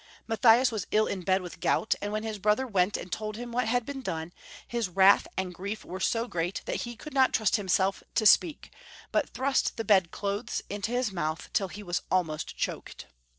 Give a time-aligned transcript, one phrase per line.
[0.25, 3.49] Matthias was ill in bed with gout, and when his brother went and told Rudolf
[3.49, 3.49] II.
[3.49, 4.33] 82T Mm what had been done,
[4.67, 8.71] his ^vrath and grief were 80 great that he could not trust himself to speak,
[9.11, 13.05] but thrust the bed clothes into his mouth till he was almost choked.